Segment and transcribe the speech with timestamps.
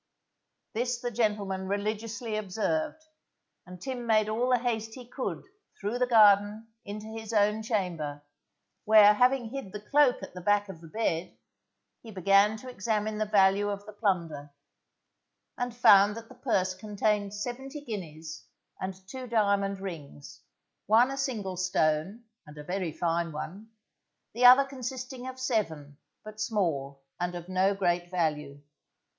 [0.73, 3.03] This the gentleman religiously observed,
[3.67, 5.43] and Tim made all the haste he could
[5.79, 8.23] through the garden into his own chamber,
[8.83, 11.37] where having hid the cloak at the back of the bed,
[12.01, 14.49] he began to examine the value of the plunder,
[15.55, 18.47] and found that the purse contained seventy guineas
[18.81, 20.41] and two diamond rings,
[20.87, 23.69] one a single stone and a very fine one,
[24.33, 28.59] the other consisting of seven, but small and of no great value.